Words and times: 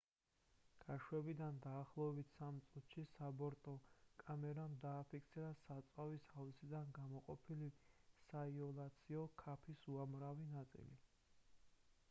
გაშვებიდან 0.83 1.57
დაახლოებით 1.63 2.29
3 2.37 2.61
წუთში 2.69 3.03
საბორტო 3.09 3.73
კამერამ 4.23 4.77
დააფიქსირა 4.85 5.51
საწვავის 5.59 6.25
ავზიდან 6.45 6.95
გამოყოფილი 6.99 7.67
საიოლაციო 8.31 9.27
ქაფის 9.43 9.85
უამრავი 9.97 10.49
ნაწილი 10.57 10.97